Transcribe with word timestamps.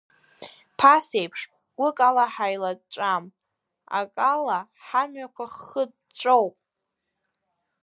Ԥасеиԥш, 0.77 1.39
гәыкала 1.77 2.25
ҳаилаҵәам, 2.33 3.25
акала 3.99 4.59
ҳамҩақәа 4.87 5.45
хыҵәҵәоуп. 5.65 6.55